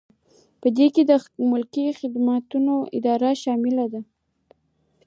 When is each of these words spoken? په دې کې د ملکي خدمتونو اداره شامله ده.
په 0.61 0.67
دې 0.77 0.87
کې 0.93 1.01
د 1.09 1.11
ملکي 1.51 1.85
خدمتونو 1.99 2.73
اداره 2.97 3.31
شامله 3.43 3.85
ده. 3.93 4.01